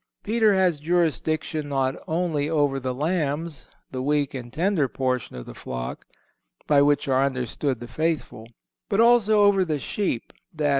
Peter 0.23 0.55
has 0.55 0.79
jurisdiction 0.79 1.69
not 1.69 1.95
only 2.07 2.49
over 2.49 2.79
the 2.79 2.91
lambs—the 2.91 4.01
weak 4.01 4.33
and 4.33 4.51
tender 4.51 4.87
portion 4.87 5.35
of 5.35 5.45
the 5.45 5.53
flock—by 5.53 6.81
which 6.81 7.07
are 7.07 7.23
understood 7.23 7.79
the 7.79 7.87
faithful; 7.87 8.47
but 8.89 8.99
also 8.99 9.43
over 9.43 9.63
the 9.63 9.77
sheep, 9.77 10.33
_i. 10.57 10.69